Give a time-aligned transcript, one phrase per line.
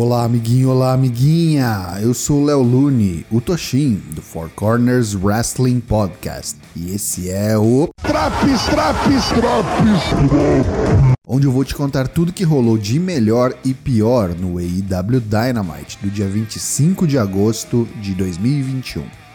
[0.00, 1.98] Olá, amiguinho, olá, amiguinha!
[2.00, 6.56] Eu sou o Léo Lune, o Toshin, do Four Corners Wrestling Podcast.
[6.76, 7.88] E esse é o.
[8.00, 11.16] Traps, traps, traps!
[11.26, 15.98] Onde eu vou te contar tudo que rolou de melhor e pior no AEW Dynamite
[16.00, 19.27] do dia 25 de agosto de 2021.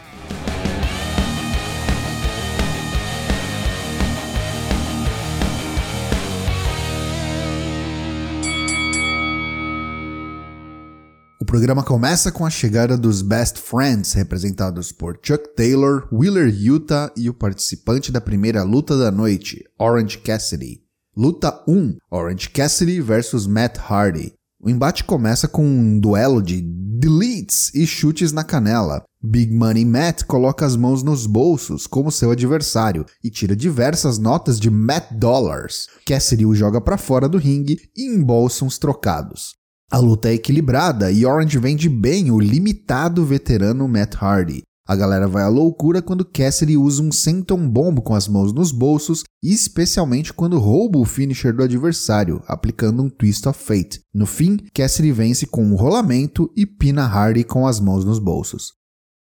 [11.53, 17.29] Programa começa com a chegada dos Best Friends, representados por Chuck Taylor, Wheeler Utah e
[17.29, 20.81] o participante da primeira luta da noite, Orange Cassidy.
[21.15, 24.33] Luta 1: Orange Cassidy versus Matt Hardy.
[24.59, 29.03] O embate começa com um duelo de deletes e chutes na canela.
[29.21, 34.59] Big Money Matt coloca as mãos nos bolsos como seu adversário e tira diversas notas
[34.59, 35.85] de Matt Dollars.
[36.03, 39.61] Cassidy o joga para fora do ringue e embolsa uns trocados.
[39.93, 44.63] A luta é equilibrada e Orange vende bem o limitado veterano Matt Hardy.
[44.87, 48.71] A galera vai à loucura quando Cassidy usa um senton bomb com as mãos nos
[48.71, 54.01] bolsos e especialmente quando rouba o finisher do adversário, aplicando um Twist of Fate.
[54.11, 58.73] No fim, Cassidy vence com um rolamento e pina Hardy com as mãos nos bolsos.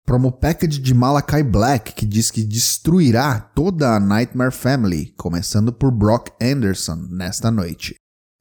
[0.07, 5.91] Promo package de Malakai Black que diz que destruirá toda a Nightmare Family, começando por
[5.91, 7.97] Brock Anderson nesta noite.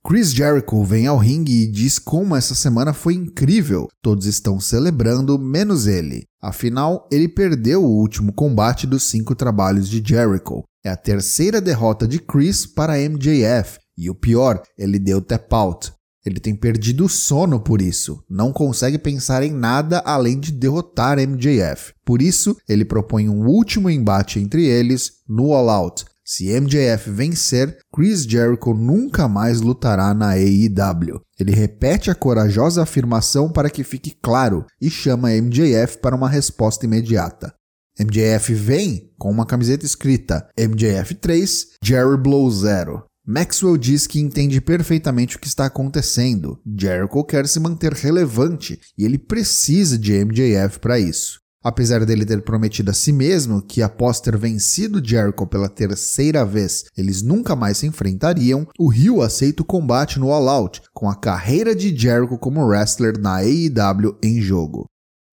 [0.06, 3.88] Chris Jericho vem ao ringue e diz como essa semana foi incrível.
[4.02, 6.24] Todos estão celebrando, menos ele.
[6.42, 10.64] Afinal, ele perdeu o último combate dos cinco trabalhos de Jericho.
[10.84, 13.78] É a terceira derrota de Chris para MJF.
[13.98, 15.92] E o pior, ele deu tap out.
[16.26, 21.18] Ele tem perdido o sono por isso, não consegue pensar em nada além de derrotar
[21.18, 21.94] MJF.
[22.06, 27.76] Por isso, ele propõe um último embate entre eles no All Out, se MJF vencer,
[27.92, 31.20] Chris Jericho nunca mais lutará na AEW.
[31.40, 36.86] Ele repete a corajosa afirmação para que fique claro e chama MJF para uma resposta
[36.86, 37.52] imediata.
[38.00, 43.04] MJF vem com uma camiseta escrita MJF 3, Jerry Blow 0.
[43.26, 46.60] Maxwell diz que entende perfeitamente o que está acontecendo.
[46.78, 51.40] Jericho quer se manter relevante e ele precisa de MJF para isso.
[51.62, 56.86] Apesar dele ter prometido a si mesmo que após ter vencido Jericho pela terceira vez,
[56.98, 61.16] eles nunca mais se enfrentariam, o Rio aceita o combate no All Out, com a
[61.16, 64.86] carreira de Jericho como wrestler na AEW em jogo.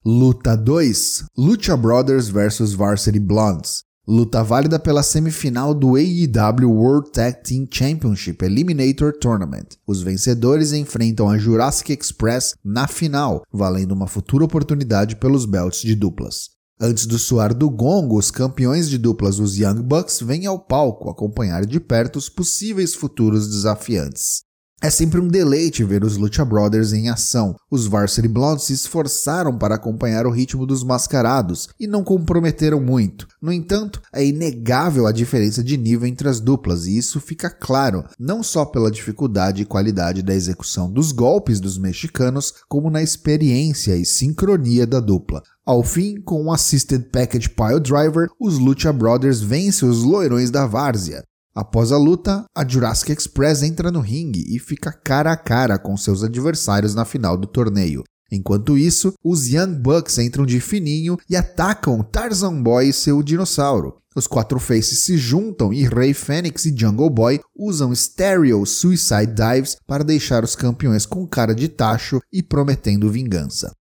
[0.05, 3.86] Luta 2: Lucha Brothers vs Varsity Blondes.
[4.09, 9.67] Luta válida pela semifinal do AEW World Tag Team Championship Eliminator Tournament.
[9.85, 15.97] Os vencedores enfrentam a Jurassic Express na final, valendo uma futura oportunidade pelos belts de
[15.97, 16.51] duplas.
[16.81, 21.11] Antes do soar do gongo, os campeões de duplas, os Young Bucks, vêm ao palco
[21.11, 24.46] acompanhar de perto os possíveis futuros desafiantes.
[24.83, 27.57] É sempre um deleite ver os Lucha Brothers em ação.
[27.71, 33.27] Os Varsity Blondes se esforçaram para acompanhar o ritmo dos mascarados e não comprometeram muito.
[33.41, 38.05] No entanto, é inegável a diferença de nível entre as duplas, e isso fica claro
[38.19, 43.97] não só pela dificuldade e qualidade da execução dos golpes dos mexicanos, como na experiência
[43.97, 45.43] e sincronia da dupla.
[45.65, 50.67] Ao fim, com um Assisted Package Pile Driver, os Lucha Brothers vencem os loirões da
[50.67, 51.25] várzea.
[51.57, 55.97] Após a luta, a Jurassic Express entra no ringue e fica cara a cara com
[55.97, 58.05] seus adversários na final do torneio.
[58.31, 63.97] Enquanto isso, os Young Bucks entram de fininho e atacam Tarzan Boy e seu dinossauro.
[64.15, 69.77] Os quatro faces se juntam e Ray Fênix e Jungle Boy usam Stereo Suicide Dives
[69.87, 73.73] para deixar os campeões com cara de tacho e prometendo vingança.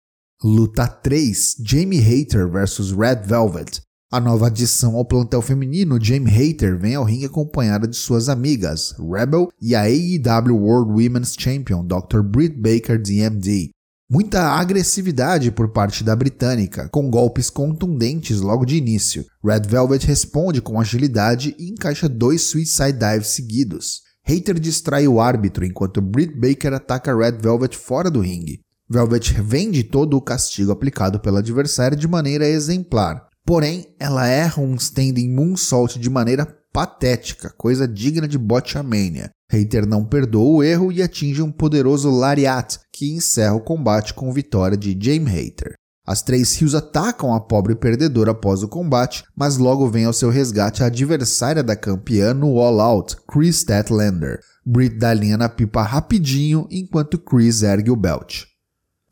[0.42, 3.85] Luta 3: Jamie Hater vs Red Velvet.
[4.08, 8.94] A nova adição ao plantel feminino, Jamie Hater, vem ao ringue acompanhada de suas amigas,
[9.00, 12.22] Rebel e a AEW World Women's Champion, Dr.
[12.22, 13.70] Britt Baker DMD.
[14.08, 19.24] Muita agressividade por parte da britânica, com golpes contundentes logo de início.
[19.44, 24.02] Red Velvet responde com agilidade e encaixa dois Suicide Dives seguidos.
[24.22, 28.60] Hater distrai o árbitro enquanto Britt Baker ataca Red Velvet fora do ringue.
[28.88, 34.74] Velvet vende todo o castigo aplicado pela adversária de maneira exemplar, Porém, ela erra um
[34.74, 39.30] standing moonsault de maneira patética, coisa digna de Botchamania.
[39.48, 44.32] Hater não perdoa o erro e atinge um poderoso Lariat, que encerra o combate com
[44.32, 45.74] vitória de James Hater.
[46.04, 50.28] As três rios atacam a pobre perdedora após o combate, mas logo vem ao seu
[50.28, 54.40] resgate a adversária da campeã no All Out, Chris Statlander.
[54.64, 58.44] Britt dá linha na pipa rapidinho enquanto Chris ergue o belt.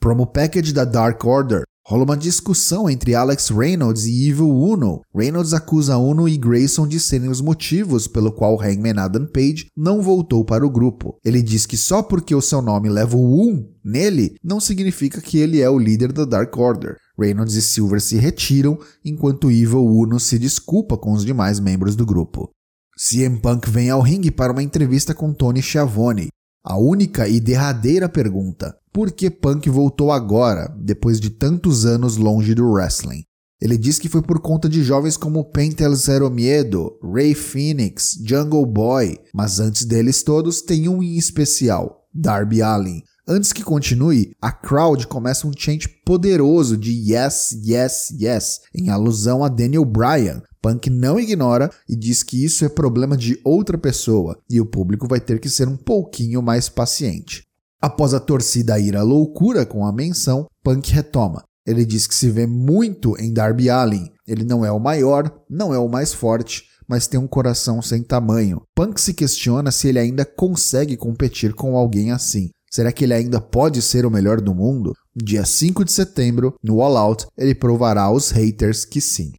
[0.00, 5.02] Promo package da Dark Order Rola uma discussão entre Alex Reynolds e Evil Uno.
[5.14, 10.00] Reynolds acusa Uno e Grayson de serem os motivos pelo qual Hangman Adam Page não
[10.00, 11.18] voltou para o grupo.
[11.22, 15.36] Ele diz que só porque o seu nome leva o 1 nele, não significa que
[15.36, 16.96] ele é o líder da Dark Order.
[17.18, 22.06] Reynolds e Silver se retiram, enquanto Evil Uno se desculpa com os demais membros do
[22.06, 22.48] grupo.
[22.96, 26.28] CM Punk vem ao ringue para uma entrevista com Tony Schiavone.
[26.64, 32.54] A única e derradeira pergunta: por que Punk voltou agora, depois de tantos anos longe
[32.54, 33.22] do wrestling.
[33.60, 38.64] Ele diz que foi por conta de jovens como Pentel Zero Miedo, Ray Phoenix, Jungle
[38.64, 43.02] Boy, mas antes deles todos tem um em especial, Darby Allin.
[43.26, 49.44] Antes que continue, a crowd começa um chant poderoso de yes, yes, yes, em alusão
[49.44, 50.42] a Daniel Bryan.
[50.64, 55.06] Punk não ignora e diz que isso é problema de outra pessoa e o público
[55.06, 57.42] vai ter que ser um pouquinho mais paciente.
[57.82, 61.44] Após a torcida ir à loucura com a menção, Punk retoma.
[61.66, 64.08] Ele diz que se vê muito em Darby Allin.
[64.26, 68.02] Ele não é o maior, não é o mais forte, mas tem um coração sem
[68.02, 68.62] tamanho.
[68.74, 72.48] Punk se questiona se ele ainda consegue competir com alguém assim.
[72.70, 74.94] Será que ele ainda pode ser o melhor do mundo?
[75.14, 79.30] Dia 5 de setembro, no All Out, ele provará aos haters que sim.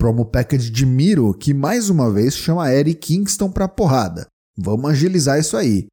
[0.00, 4.26] Promo package de Miro, que mais uma vez chama Eric Kingston pra porrada.
[4.56, 5.88] Vamos agilizar isso aí.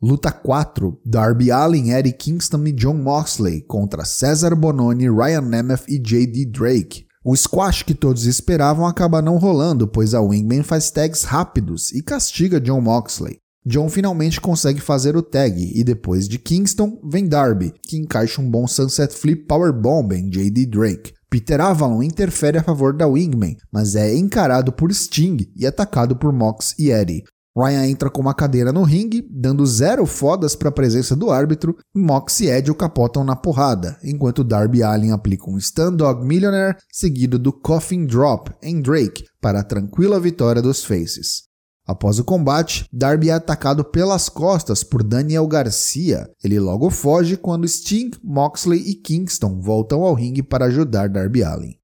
[0.00, 5.98] Luta 4: Darby Allin, Eddie Kingston e John Moxley contra Cesar Bononi, Ryan Nemeth e
[5.98, 6.50] J.D.
[6.50, 7.06] Drake.
[7.24, 12.02] O squash que todos esperavam acaba não rolando, pois a Wingman faz tags rápidos e
[12.02, 13.38] castiga John Moxley.
[13.64, 18.50] John finalmente consegue fazer o tag e depois de Kingston vem Darby, que encaixa um
[18.50, 20.66] bom Sunset Flip Powerbomb em J.D.
[20.66, 21.14] Drake.
[21.36, 26.32] Peter Avalon interfere a favor da Wingman, mas é encarado por Sting e atacado por
[26.32, 27.24] Mox e Eddie.
[27.54, 31.76] Ryan entra com uma cadeira no ringue, dando zero fodas para a presença do árbitro,
[31.94, 36.24] e Mox e Edge o capotam na porrada, enquanto Darby Allin aplica um Stand Dog
[36.24, 41.45] Millionaire, seguido do Coffin Drop em Drake, para a tranquila vitória dos Faces.
[41.86, 46.28] Após o combate, Darby é atacado pelas costas por Daniel Garcia.
[46.42, 51.76] Ele logo foge quando Sting, Moxley e Kingston voltam ao ringue para ajudar Darby Allin.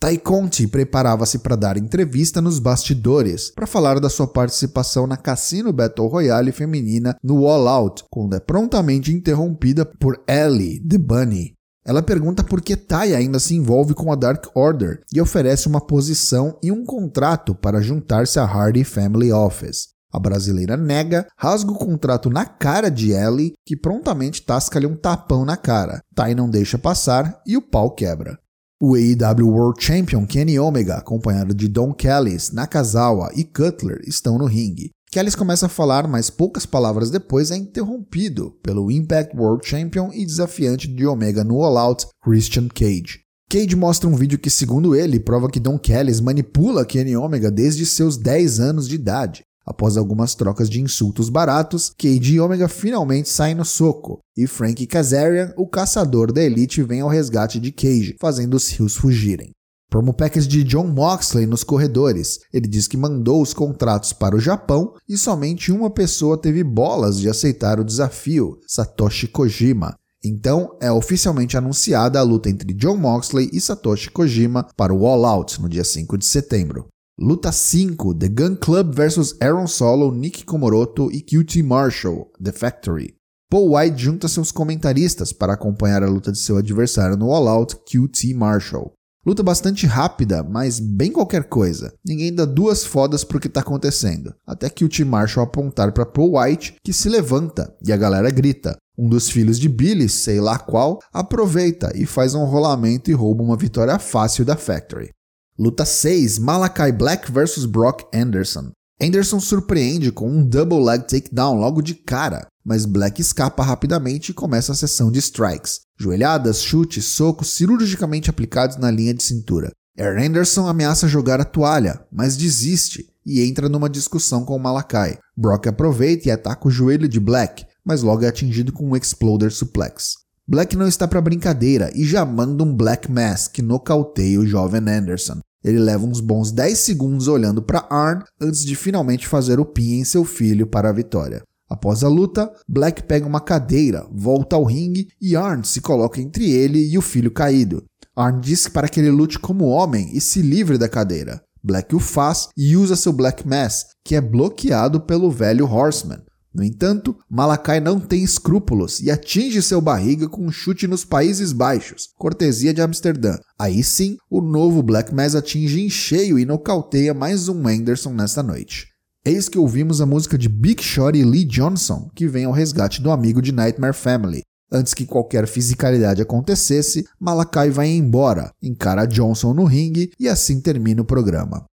[0.00, 5.74] Tai Conti preparava-se para dar entrevista nos bastidores para falar da sua participação na Cassino
[5.74, 11.59] Battle Royale feminina no All Out, quando é prontamente interrompida por Ellie, The Bunny.
[11.84, 15.80] Ela pergunta por que Tai ainda se envolve com a Dark Order e oferece uma
[15.80, 19.88] posição e um contrato para juntar-se à Hardy Family Office.
[20.12, 25.44] A brasileira nega, rasga o contrato na cara de Ellie, que prontamente tasca-lhe um tapão
[25.44, 26.00] na cara.
[26.14, 28.38] Tai não deixa passar e o pau quebra.
[28.82, 34.46] O AEW World Champion Kenny Omega, acompanhado de Don Callis, Nakazawa e Cutler, estão no
[34.46, 34.90] ringue.
[35.12, 40.24] Callis começa a falar, mas poucas palavras depois é interrompido pelo Impact World Champion e
[40.24, 43.22] desafiante de Omega no All Out, Christian Cage.
[43.50, 47.84] Cage mostra um vídeo que, segundo ele, prova que Don Callis manipula Kenny Omega desde
[47.86, 49.42] seus 10 anos de idade.
[49.66, 54.86] Após algumas trocas de insultos baratos, Cade e Omega finalmente saem no soco, e Frank
[54.86, 59.50] Kazarian, o caçador da elite, vem ao resgate de Cage, fazendo os rios fugirem.
[59.90, 62.38] Promo package de John Moxley nos corredores.
[62.52, 67.18] Ele diz que mandou os contratos para o Japão e somente uma pessoa teve bolas
[67.18, 69.96] de aceitar o desafio, Satoshi Kojima.
[70.22, 75.26] Então é oficialmente anunciada a luta entre John Moxley e Satoshi Kojima para o All
[75.26, 76.86] Out no dia 5 de setembro.
[77.18, 83.16] Luta 5: The Gun Club vs Aaron Solo, Nick Komoroto e QT Marshall, The Factory.
[83.50, 87.74] Paul White junta seus comentaristas para acompanhar a luta de seu adversário no All Out,
[87.84, 88.92] QT Marshall.
[89.24, 91.92] Luta bastante rápida, mas bem qualquer coisa.
[92.02, 94.34] Ninguém dá duas fodas pro que está acontecendo.
[94.46, 95.04] Até que o T.
[95.04, 98.78] Marshall apontar para Paul White, que se levanta e a galera grita.
[98.96, 103.42] Um dos filhos de Billy, sei lá qual, aproveita e faz um rolamento e rouba
[103.42, 105.10] uma vitória fácil da Factory.
[105.58, 108.70] Luta 6: Malakai Black vs Brock Anderson.
[109.02, 114.34] Anderson surpreende com um double leg takedown logo de cara, mas Black escapa rapidamente e
[114.34, 115.80] começa a sessão de strikes.
[115.98, 119.72] Joelhadas, chutes, socos cirurgicamente aplicados na linha de cintura.
[119.98, 125.18] Aaron Anderson ameaça jogar a toalha, mas desiste e entra numa discussão com Malakai.
[125.36, 129.50] Brock aproveita e ataca o joelho de Black, mas logo é atingido com um Exploder
[129.50, 130.16] Suplex.
[130.46, 134.80] Black não está para brincadeira e já manda um Black Mass que nocauteia o jovem
[134.80, 135.40] Anderson.
[135.62, 140.00] Ele leva uns bons 10 segundos olhando para Arn antes de finalmente fazer o pin
[140.00, 141.42] em seu filho para a vitória.
[141.68, 146.50] Após a luta, Black pega uma cadeira, volta ao ringue e Arn se coloca entre
[146.50, 147.84] ele e o filho caído.
[148.16, 151.40] Arn diz para que ele lute como homem e se livre da cadeira.
[151.62, 156.20] Black o faz e usa seu Black Mass, que é bloqueado pelo velho Horseman.
[156.52, 161.52] No entanto, Malakai não tem escrúpulos e atinge seu barriga com um chute nos Países
[161.52, 163.38] Baixos, cortesia de Amsterdã.
[163.56, 168.42] Aí sim, o novo Black Mass atinge em cheio e nocauteia mais um Anderson nesta
[168.42, 168.88] noite.
[169.24, 173.00] Eis que ouvimos a música de Big Shot e Lee Johnson, que vem ao resgate
[173.00, 174.42] do amigo de Nightmare Family.
[174.72, 181.02] Antes que qualquer fisicalidade acontecesse, Malakai vai embora, encara Johnson no ringue e assim termina
[181.02, 181.64] o programa.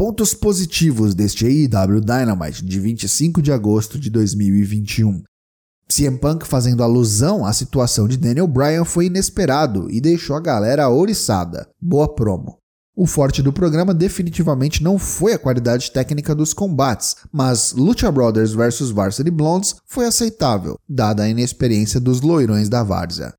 [0.00, 5.22] Pontos positivos deste AEW Dynamite de 25 de agosto de 2021.
[5.86, 10.88] CM Punk fazendo alusão à situação de Daniel Bryan foi inesperado e deixou a galera
[10.88, 11.68] ouriçada.
[11.78, 12.56] Boa promo.
[12.96, 18.52] O forte do programa definitivamente não foi a qualidade técnica dos combates, mas Lucha Brothers
[18.52, 23.34] vs Varsity Blondes foi aceitável, dada a inexperiência dos loirões da várzea.